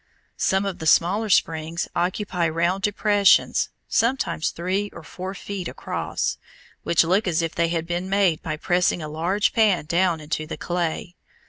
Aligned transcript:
Some 0.37 0.65
of 0.65 0.79
the 0.79 0.87
smaller 0.87 1.29
springs 1.29 1.87
occupy 1.95 2.49
round 2.49 2.81
depressions, 2.81 3.69
sometimes 3.87 4.49
three 4.49 4.89
or 4.93 5.03
four 5.03 5.35
feet 5.35 5.67
across, 5.67 6.39
which 6.81 7.03
look 7.03 7.27
as 7.27 7.43
if 7.43 7.53
they 7.53 7.67
had 7.67 7.85
been 7.85 8.09
made 8.09 8.41
by 8.41 8.57
pressing 8.57 9.03
a 9.03 9.07
large 9.07 9.53
pan 9.53 9.85
down 9.85 10.19
into 10.19 10.47
the 10.47 10.57
clay. 10.57 11.13